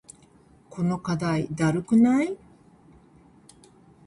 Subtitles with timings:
[0.71, 2.35] この課題だるくない？